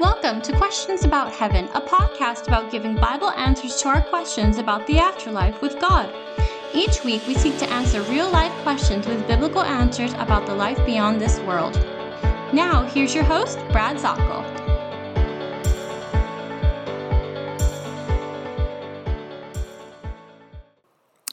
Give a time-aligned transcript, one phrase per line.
[0.00, 4.84] Welcome to Questions About Heaven, a podcast about giving Bible answers to our questions about
[4.88, 6.12] the afterlife with God.
[6.74, 10.84] Each week, we seek to answer real life questions with biblical answers about the life
[10.84, 11.74] beyond this world.
[12.52, 14.53] Now, here's your host, Brad Zockoll.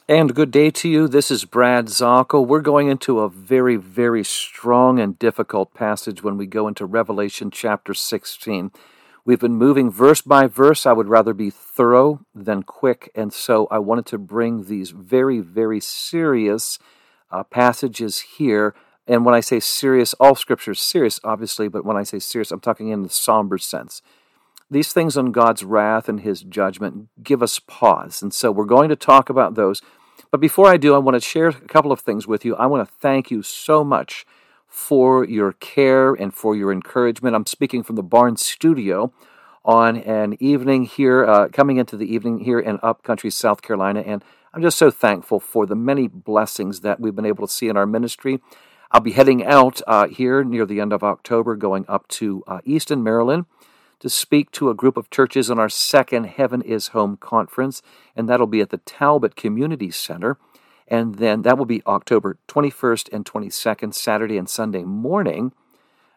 [0.08, 1.06] And good day to you.
[1.06, 2.44] This is Brad Zockoll.
[2.44, 7.52] We're going into a very, very strong and difficult passage when we go into Revelation
[7.52, 8.72] chapter 16.
[9.24, 10.86] We've been moving verse by verse.
[10.86, 15.38] I would rather be thorough than quick, and so I wanted to bring these very,
[15.38, 16.80] very serious
[17.30, 18.74] uh, passages here.
[19.06, 22.50] And when I say serious, all scripture is serious, obviously, but when I say serious,
[22.50, 24.02] I'm talking in the somber sense.
[24.68, 28.20] These things on God's wrath and his judgment give us pause.
[28.20, 29.80] And so we're going to talk about those.
[30.32, 32.56] But before I do, I want to share a couple of things with you.
[32.56, 34.24] I want to thank you so much
[34.66, 37.36] for your care and for your encouragement.
[37.36, 39.12] I'm speaking from the Barnes studio
[39.62, 44.00] on an evening here, uh, coming into the evening here in upcountry South Carolina.
[44.00, 47.68] And I'm just so thankful for the many blessings that we've been able to see
[47.68, 48.40] in our ministry.
[48.90, 52.60] I'll be heading out uh, here near the end of October, going up to uh,
[52.64, 53.44] Easton, Maryland
[54.02, 57.82] to speak to a group of churches on our second Heaven is Home conference,
[58.16, 60.38] and that'll be at the Talbot Community Center.
[60.88, 65.52] And then that will be October 21st and 22nd, Saturday and Sunday morning.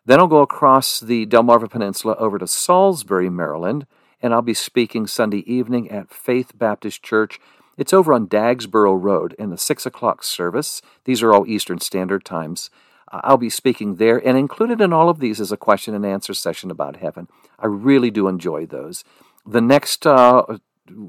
[0.04, 3.86] Then I'll go across the Delmarva Peninsula over to Salisbury, Maryland,
[4.20, 7.40] and I'll be speaking Sunday evening at Faith Baptist Church.
[7.78, 10.82] It's over on Dagsboro Road in the 6 o'clock service.
[11.04, 12.72] These are all Eastern Standard Times.
[13.10, 16.34] I'll be speaking there, and included in all of these is a question and answer
[16.34, 17.28] session about heaven.
[17.60, 19.04] I really do enjoy those.
[19.46, 20.44] The next uh,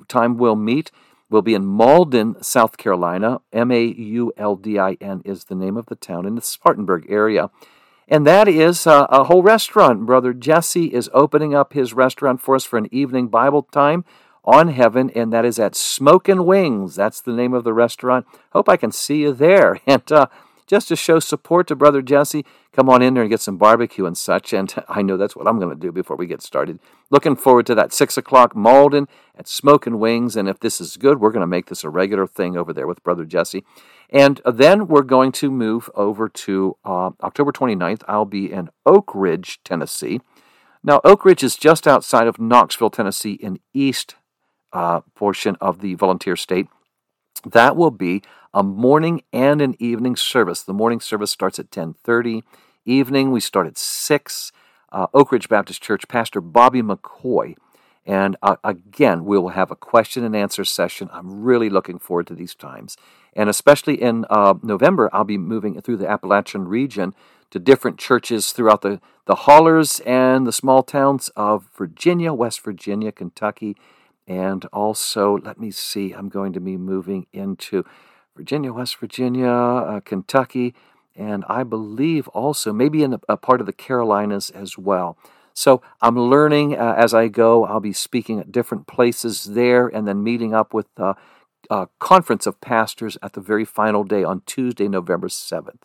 [0.09, 0.91] time we'll meet
[1.31, 3.41] will be in Mauldin, South Carolina.
[3.53, 6.43] M A U L D I N is the name of the town in the
[6.43, 7.51] Spartanburg area.
[8.09, 10.07] And that is uh, a whole restaurant.
[10.07, 14.05] Brother Jesse is opening up his restaurant for us for an evening Bible time
[14.45, 16.95] on heaven, and that is at Smokin' Wings.
[16.95, 18.27] That's the name of the restaurant.
[18.53, 19.81] Hope I can see you there.
[19.87, 20.27] And uh,
[20.67, 24.07] just to show support to Brother Jesse, come on in there and get some barbecue
[24.07, 24.53] and such.
[24.53, 26.79] And I know that's what I'm going to do before we get started.
[27.11, 29.07] Looking forward to that 6 o'clock Mauldin
[29.37, 30.37] at Smokin' Wings.
[30.37, 32.87] And if this is good, we're going to make this a regular thing over there
[32.87, 33.65] with Brother Jesse.
[34.11, 38.03] And then we're going to move over to uh, October 29th.
[38.07, 40.21] I'll be in Oak Ridge, Tennessee.
[40.83, 44.15] Now, Oak Ridge is just outside of Knoxville, Tennessee, in east
[44.73, 46.69] uh, portion of the volunteer state.
[47.45, 48.23] That will be
[48.55, 50.63] a morning and an evening service.
[50.63, 52.43] The morning service starts at 10:30.
[52.85, 54.53] Evening we start at 6.
[54.93, 57.57] Uh, Oak Ridge Baptist Church Pastor Bobby McCoy.
[58.07, 61.11] And uh, again, we will have a question and answer session.
[61.13, 62.97] I'm really looking forward to these times.
[63.35, 67.15] And especially in uh, November, I'll be moving through the Appalachian region
[67.51, 73.11] to different churches throughout the, the hollers and the small towns of Virginia, West Virginia,
[73.11, 73.77] Kentucky,
[74.27, 77.85] and also, let me see, I'm going to be moving into
[78.37, 80.75] Virginia, West Virginia, uh, Kentucky,
[81.15, 85.17] and I believe also maybe in a, part of the Carolinas as well.
[85.55, 87.65] So I'm learning uh, as I go.
[87.65, 91.15] I'll be speaking at different places there and then meeting up with uh,
[91.71, 95.81] a conference of pastors at the very final day on Tuesday, November 7th.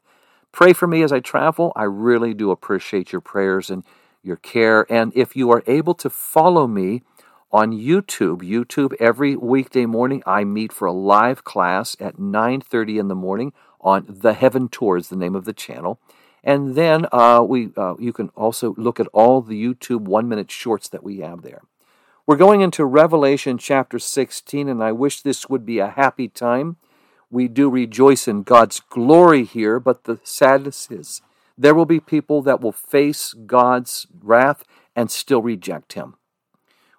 [0.52, 1.72] Pray for me as I travel.
[1.76, 3.86] I really do appreciate your prayers and
[4.22, 4.86] your care.
[4.92, 7.04] And if you are able to follow me,
[7.52, 8.42] on YouTube.
[8.42, 13.54] YouTube every weekday morning I meet for a live class at 9:30 in the morning
[13.82, 16.00] on The Heaven Tour is the name of the channel.
[16.44, 20.50] And then uh, we uh, you can also look at all the YouTube one minute
[20.50, 21.62] shorts that we have there.
[22.26, 26.78] We're going into Revelation chapter 16, and I wish this would be a happy time.
[27.30, 31.22] We do rejoice in God's glory here, but the sadness is
[31.58, 34.64] there will be people that will face God's wrath
[34.96, 36.16] and still reject Him.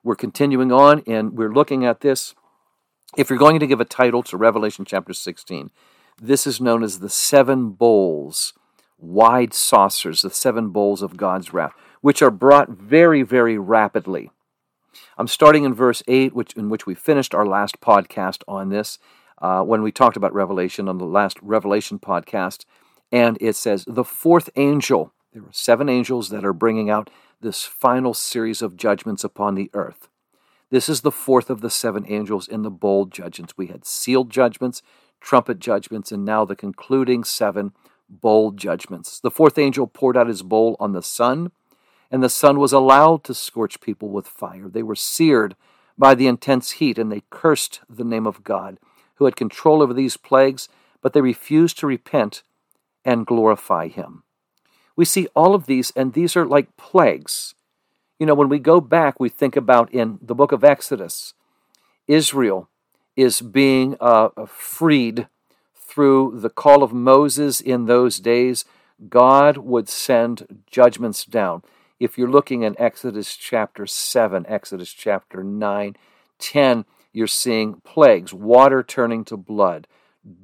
[0.05, 2.35] We're continuing on and we're looking at this.
[3.17, 5.71] If you're going to give a title to Revelation chapter 16,
[6.21, 8.53] this is known as the seven bowls,
[8.99, 14.31] wide saucers, the seven bowls of God's wrath, which are brought very, very rapidly.
[15.17, 18.99] I'm starting in verse 8, which, in which we finished our last podcast on this,
[19.41, 22.65] uh, when we talked about Revelation on the last Revelation podcast.
[23.13, 27.09] And it says, The fourth angel, there are seven angels that are bringing out
[27.43, 30.09] this final series of judgments upon the earth.
[30.71, 33.55] This is the fourth of the seven angels in the bowl judgments.
[33.57, 34.81] We had sealed judgments,
[35.21, 37.73] trumpet judgments, and now the concluding seven
[38.09, 39.21] bowl judgments.
[39.21, 41.53] The fourth angel poured out his bowl on the sun,
[42.11, 44.69] and the sun was allowed to scorch people with fire.
[44.69, 45.57] They were seared
[45.99, 48.79] by the intense heat, and they cursed the name of God,
[49.17, 50.69] who had control over these plagues,
[51.03, 52.43] but they refused to repent
[53.05, 54.23] and glorify him
[54.97, 57.55] we see all of these, and these are like plagues.
[58.19, 61.35] You know, when we go back, we think about in the book of Exodus,
[62.07, 62.69] Israel
[63.17, 65.29] is being uh, freed
[65.75, 68.65] through the call of Moses in those days.
[69.09, 71.63] God would send judgments down.
[71.99, 75.97] If you're looking in Exodus chapter 7, Exodus chapter 9,
[76.39, 79.87] 10, you're seeing plagues, water turning to blood,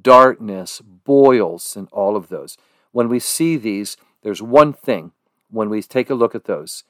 [0.01, 2.57] darkness, boils, and all of those.
[2.91, 5.11] When we see these, there's one thing
[5.49, 6.83] when we take a look at those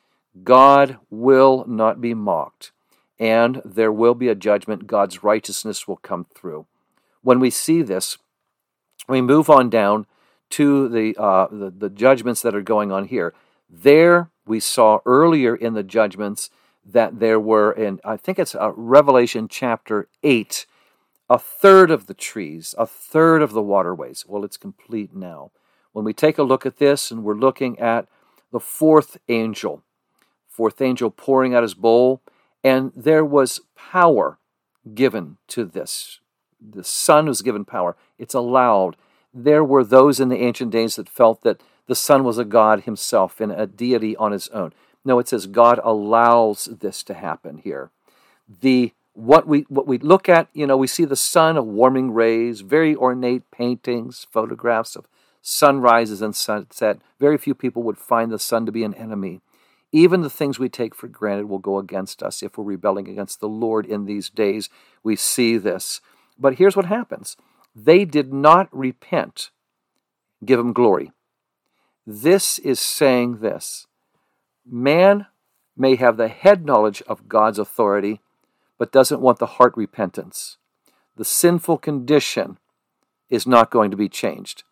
[0.44, 2.72] God will not be mocked,
[3.20, 4.88] and there will be a judgment.
[4.88, 6.68] God's righteousness will come through.
[7.22, 8.18] When we see this,
[9.08, 10.06] we move on down
[10.52, 13.34] to the, uh, the, the judgments that are going on here.
[13.70, 16.50] There, we saw earlier in the judgments
[16.86, 20.66] that there were in, I think it's uh, Revelation chapter 8,
[21.30, 24.26] a third of the trees, a third of the waterways.
[24.28, 25.52] Well, it's complete now.
[25.94, 28.08] When we take a look at this and we're looking at
[28.52, 29.84] the fourth angel,
[30.48, 32.22] fourth angel pouring out his bowl,
[32.64, 34.38] and there was power
[34.94, 36.20] given to this.
[36.60, 37.96] The sun was given power.
[38.18, 38.98] It's allowed.
[39.34, 42.82] There were those in the ancient days that felt that the sun was a God
[42.82, 44.74] himself and a deity on his own.
[45.06, 47.92] No, it says God allows this to happen here.
[48.62, 52.12] The what we what we look at, you know, we see the sun of warming
[52.12, 55.08] rays, very ornate paintings, photographs of
[55.42, 57.00] sunrises and sunset.
[57.20, 59.42] Very few people would find the sun to be an enemy.
[59.92, 63.40] Even the things we take for granted will go against us if we're rebelling against
[63.40, 64.70] the Lord in these days.
[65.04, 66.02] We see this.
[66.38, 67.38] But here's what happens
[67.76, 69.50] they did not repent,
[70.46, 71.12] give him glory.
[72.06, 73.88] This is saying this
[74.66, 75.28] man
[75.76, 78.22] may have the head knowledge of God's authority,
[78.78, 80.58] but doesn't want the heart repentance.
[81.16, 82.58] The sinful condition
[83.30, 84.64] is not going to be changed.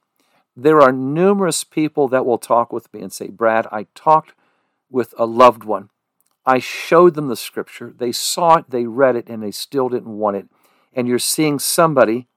[0.59, 4.33] There are numerous people that will talk with me and say, Brad, I talked
[4.89, 5.92] with a loved one.
[6.48, 7.94] I showed them the scripture.
[7.95, 10.48] They saw it, they read it, and they still didn't want it.
[10.94, 12.27] And you're seeing somebody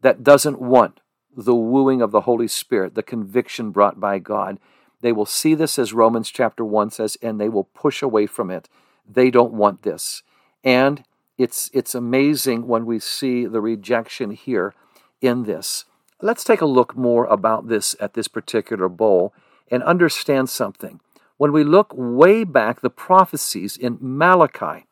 [0.00, 0.98] that doesn't want
[1.36, 4.58] the wooing of the Holy Spirit, the conviction brought by God.
[5.00, 8.50] They will see this as Romans chapter 1 says, and they will push away from
[8.50, 8.68] it.
[9.08, 10.24] They don't want this.
[10.64, 11.04] And
[11.38, 14.74] it's, it's amazing when we see the rejection here
[15.20, 15.84] in this.
[16.24, 19.34] Let's take a look more about this at this particular bowl
[19.68, 21.00] and understand something.
[21.36, 24.86] When we look way back, the prophecies in Malachi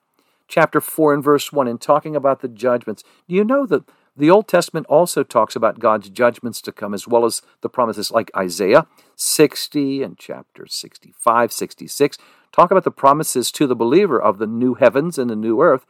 [0.49, 3.85] chapter 4 and verse 1, in talking about the judgments, do you know that
[4.17, 8.11] the Old Testament also talks about God's judgments to come, as well as the promises
[8.11, 12.19] like Isaiah 60 and chapter 65, 66
[12.51, 15.87] talk about the promises to the believer of the new heavens and the new earth.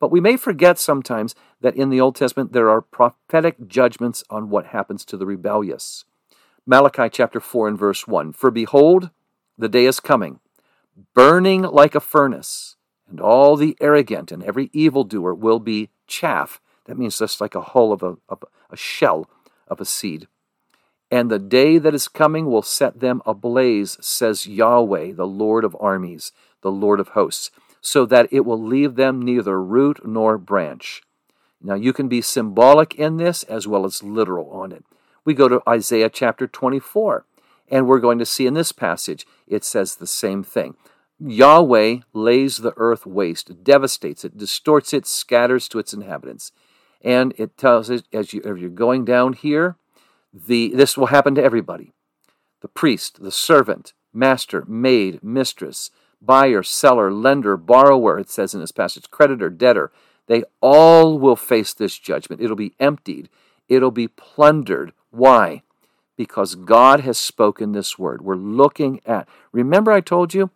[0.00, 4.48] But we may forget sometimes that in the Old Testament there are prophetic judgments on
[4.48, 6.06] what happens to the rebellious.
[6.66, 9.10] Malachi chapter 4 and verse 1 For behold,
[9.58, 10.40] the day is coming,
[11.14, 12.76] burning like a furnace,
[13.08, 16.60] and all the arrogant and every evildoer will be chaff.
[16.86, 19.28] That means just like a hull of a, of a shell
[19.68, 20.28] of a seed.
[21.10, 25.76] And the day that is coming will set them ablaze, says Yahweh, the Lord of
[25.80, 26.32] armies,
[26.62, 27.50] the Lord of hosts,
[27.80, 31.02] so that it will leave them neither root nor branch.
[31.62, 34.84] Now, you can be symbolic in this as well as literal on it.
[35.24, 37.26] We go to Isaiah chapter 24,
[37.68, 40.76] and we're going to see in this passage, it says the same thing.
[41.18, 46.52] Yahweh lays the earth waste, devastates it, distorts it, scatters to its inhabitants.
[47.02, 49.76] And it tells us as, you, you're going down here,
[50.32, 51.92] the, this will happen to everybody
[52.62, 55.90] the priest, the servant, master, maid, mistress,
[56.22, 59.90] buyer, seller, lender, borrower, it says in this passage, creditor, debtor.
[60.26, 62.40] They all will face this judgment.
[62.40, 63.28] It'll be emptied,
[63.68, 64.92] it'll be plundered.
[65.10, 65.62] Why?
[66.16, 68.22] Because God has spoken this word.
[68.22, 70.50] We're looking at, remember, I told you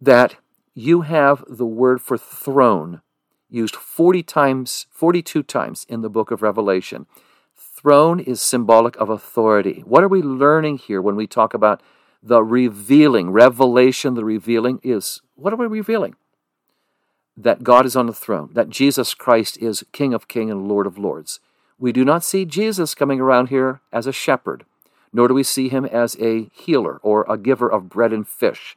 [0.00, 0.36] that
[0.74, 3.02] you have the word for throne
[3.50, 7.06] used 40 times, 42 times in the book of Revelation.
[7.54, 9.82] Throne is symbolic of authority.
[9.84, 11.82] What are we learning here when we talk about
[12.22, 13.30] the revealing?
[13.30, 16.16] Revelation, the revealing is what are we revealing?
[17.36, 20.86] That God is on the throne, that Jesus Christ is King of kings and Lord
[20.86, 21.40] of lords.
[21.78, 24.66] We do not see Jesus coming around here as a shepherd,
[25.12, 28.76] nor do we see him as a healer or a giver of bread and fish.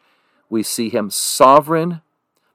[0.50, 2.02] We see him sovereign,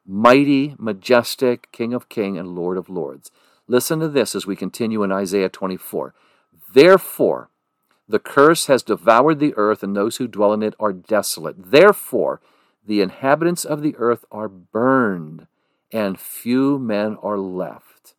[0.07, 3.31] mighty, majestic, King of kings and Lord of lords.
[3.67, 6.15] Listen to this as we continue in Isaiah 24.
[6.73, 7.51] Therefore,
[8.09, 11.71] the curse has devoured the earth, and those who dwell in it are desolate.
[11.71, 12.41] Therefore,
[12.87, 15.47] the inhabitants of the earth are burned,
[15.93, 18.15] and few men are left.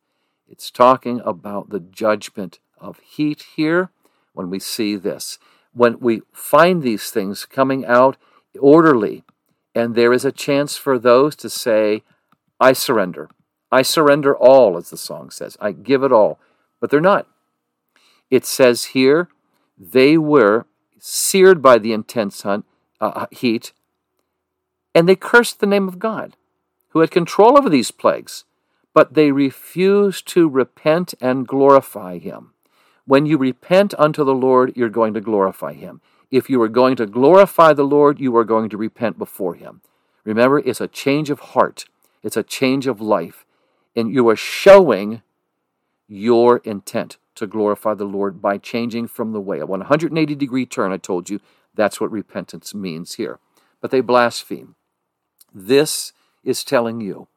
[0.48, 3.90] It's talking about the judgment of heat here
[4.34, 5.40] when we see this.
[5.74, 8.18] When we find these things coming out
[8.60, 9.24] orderly
[9.76, 12.04] And there is a chance for those to say,
[12.60, 13.30] I surrender.
[13.72, 15.58] I surrender all, as the song says.
[15.62, 16.40] I give it all.
[16.80, 17.28] But they're not.
[18.30, 19.30] It says here,
[19.80, 20.66] they were
[21.00, 22.66] seared by the intense hunt,
[23.00, 23.72] uh, heat,
[24.94, 26.36] and they cursed the name of God,
[26.90, 28.44] who had control over these plagues,
[28.94, 32.52] but they refused to repent and glorify Him.
[33.06, 36.02] When you repent unto the Lord, you're going to glorify Him.
[36.30, 39.82] If you are going to glorify the Lord, you are going to repent before Him.
[40.26, 41.86] Remember, it's a change of heart,
[42.22, 43.46] it's a change of life,
[43.96, 45.22] and you are showing
[46.08, 49.60] your intent to glorify the Lord by changing from the way.
[49.60, 51.40] A 180 degree turn, I told you,
[51.74, 53.40] that's what repentance means here.
[53.82, 54.76] But they blaspheme.
[55.54, 57.28] This is telling you,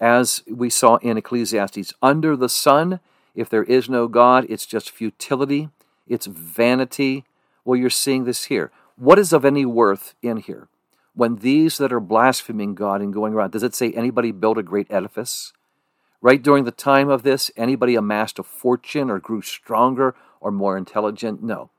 [0.00, 3.00] as we saw in Ecclesiastes, under the sun,
[3.34, 5.68] if there is no God, it's just futility,
[6.08, 7.24] it's vanity.
[7.64, 8.70] Well, you're seeing this here.
[8.96, 10.68] What is of any worth in here?
[11.14, 14.62] When these that are blaspheming God and going around, does it say anybody built a
[14.62, 15.52] great edifice?
[16.22, 20.76] Right during the time of this, anybody amassed a fortune or grew stronger or more
[20.76, 21.42] intelligent?
[21.42, 21.70] No.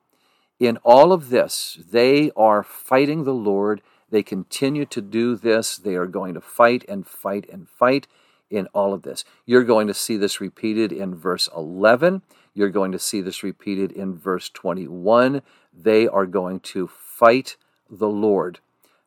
[0.59, 3.81] In all of this, they are fighting the Lord
[4.11, 5.77] they continue to do this.
[5.77, 8.07] They are going to fight and fight and fight
[8.49, 9.23] in all of this.
[9.45, 12.21] You're going to see this repeated in verse 11.
[12.53, 15.41] You're going to see this repeated in verse 21.
[15.73, 17.55] They are going to fight
[17.89, 18.59] the Lord.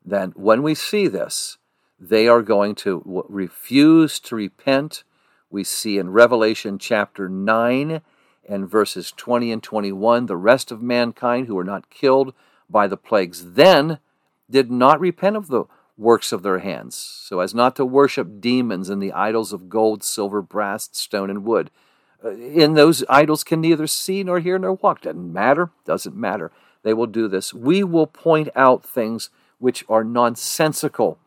[0.03, 1.59] Then, when we see this,
[2.01, 5.05] they are going to refuse to repent.
[5.55, 8.01] We see in Revelation chapter 9
[8.49, 12.35] and verses 20 and 21 the rest of mankind who were not killed
[12.69, 14.01] by the plagues then
[14.51, 18.89] did not repent of the works of their hands, so as not to worship demons
[18.89, 21.71] and the idols of gold, silver, brass, stone, and wood.
[22.25, 25.03] Uh, in those idols can neither see nor hear nor walk.
[25.03, 25.71] Doesn't matter.
[25.85, 26.51] Doesn't matter.
[26.83, 27.55] They will do this.
[27.55, 31.21] We will point out things which are nonsensical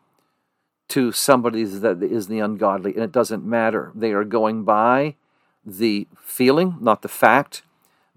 [0.88, 3.92] to somebody that is the ungodly, and it doesn't matter.
[3.94, 5.16] They are going by
[5.64, 7.62] the feeling, not the fact.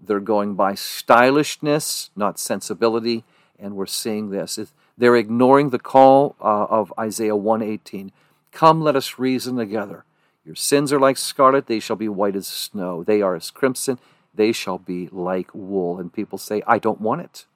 [0.00, 3.24] They're going by stylishness, not sensibility,
[3.58, 4.58] and we're seeing this.
[4.96, 8.10] They're ignoring the call uh, of Isaiah 118.
[8.50, 10.04] Come, let us reason together.
[10.44, 13.04] Your sins are like scarlet, they shall be white as snow.
[13.04, 13.98] They are as crimson,
[14.34, 15.98] they shall be like wool.
[15.98, 17.46] And people say, I don't want it.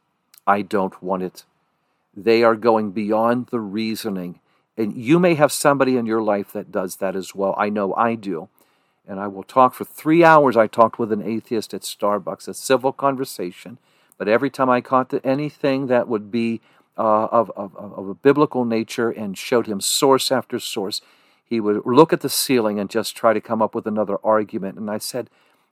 [0.46, 1.44] I don't want it.
[2.14, 4.40] They are going beyond the reasoning.
[4.76, 7.54] And you may have somebody in your life that does that as well.
[7.56, 8.48] I know I do.
[9.08, 10.56] And I will talk for three hours.
[10.56, 13.78] I talked with an atheist at Starbucks, a civil conversation.
[14.18, 16.60] But every time I caught anything that would be
[16.98, 21.00] uh, of, of, of a biblical nature and showed him source after source.
[21.44, 24.78] He would look at the ceiling and just try to come up with another argument.
[24.78, 25.28] And I said,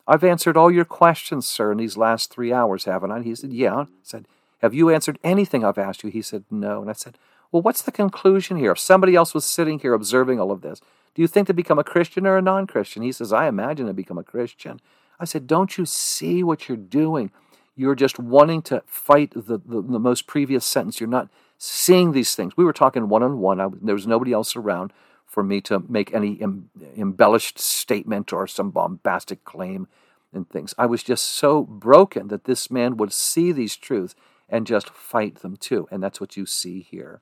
[0.06, 3.22] I've answered all your questions, sir, in these last three hours, haven't I?
[3.22, 3.74] He said, Yeah.
[3.74, 4.26] I said,
[4.60, 6.10] Have you answered anything I've asked you?
[6.10, 6.82] He said, No.
[6.82, 7.16] And I said,
[7.54, 8.72] Well, what's the conclusion here?
[8.72, 10.80] If somebody else was sitting here observing all of this,
[11.14, 13.04] do you think to become a Christian or a non Christian?
[13.04, 14.80] He says, I imagine to become a Christian.
[15.20, 17.30] I said, Don't you see what you're doing?
[17.76, 20.98] You're just wanting to fight the, the, the most previous sentence.
[20.98, 22.56] You're not seeing these things.
[22.56, 23.58] We were talking one on one.
[23.80, 24.92] There was nobody else around
[25.24, 29.86] for me to make any em, embellished statement or some bombastic claim
[30.32, 30.74] and things.
[30.76, 34.16] I was just so broken that this man would see these truths
[34.48, 35.86] and just fight them too.
[35.92, 37.20] And that's what you see here.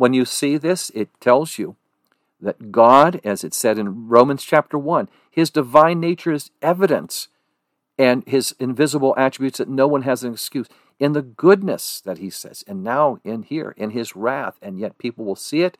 [0.00, 1.76] When you see this, it tells you
[2.40, 7.28] that God, as it said in Romans chapter 1, his divine nature is evidence
[7.98, 10.68] and his invisible attributes that no one has an excuse.
[10.98, 14.96] In the goodness that he says and now in here in his wrath and yet
[14.96, 15.76] people will see it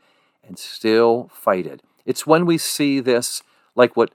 [0.47, 1.83] and still fight it.
[2.05, 3.43] It's when we see this
[3.75, 4.15] like what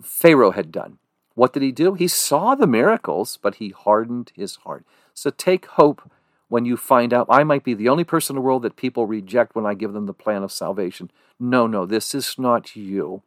[0.00, 0.98] pharaoh had done.
[1.34, 1.94] What did he do?
[1.94, 4.84] He saw the miracles but he hardened his heart.
[5.12, 6.08] So take hope
[6.50, 9.06] when you find out i might be the only person in the world that people
[9.06, 13.22] reject when i give them the plan of salvation no no this is not you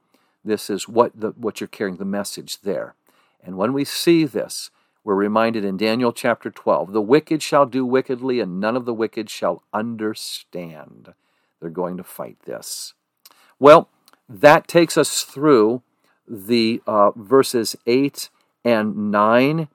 [0.45, 2.93] this is what the what you're carrying the message there
[3.43, 4.71] and when we see this,
[5.03, 8.93] we're reminded in Daniel chapter 12 the wicked shall do wickedly, and none of the
[8.93, 11.13] wicked shall understand.
[11.59, 12.93] They're going to fight this.
[13.59, 13.89] Well,
[14.29, 15.81] that takes us through
[16.27, 18.29] the uh, verses 8
[18.63, 19.67] and 9.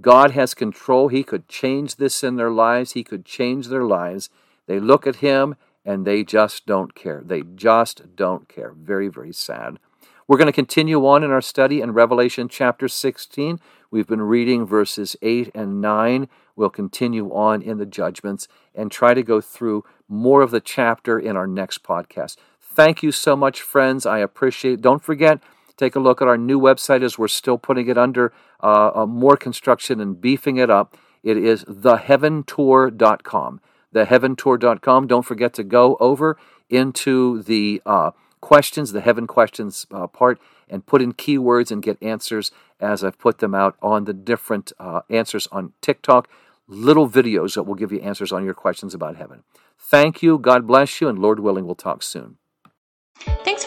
[0.00, 1.08] God has control.
[1.08, 4.30] He could change this in their lives, He could change their lives.
[4.66, 7.22] They look at Him and they just don't care.
[7.24, 8.72] They just don't care.
[8.72, 9.78] Very, very sad.
[10.26, 13.60] We're going to continue on in our study in Revelation chapter 16.
[13.90, 16.28] We've been reading verses 8 and 9.
[16.56, 21.18] We'll continue on in the judgments and try to go through more of the chapter
[21.18, 22.36] in our next podcast.
[22.58, 24.06] Thank you so much, friends.
[24.06, 24.80] I appreciate it.
[24.80, 25.40] Don't forget,
[25.76, 29.06] take a look at our new website as we're still putting it under uh, uh,
[29.06, 30.96] more construction and beefing it up.
[31.22, 33.60] It is theheaventour.com.
[33.94, 35.06] Theheaventour.com.
[35.06, 36.36] Don't forget to go over
[36.68, 40.38] into the uh, questions, the heaven questions uh, part,
[40.68, 42.50] and put in keywords and get answers
[42.80, 46.28] as I've put them out on the different uh, answers on TikTok.
[46.66, 49.44] Little videos that will give you answers on your questions about heaven.
[49.78, 50.38] Thank you.
[50.38, 51.08] God bless you.
[51.08, 52.38] And Lord willing, we'll talk soon.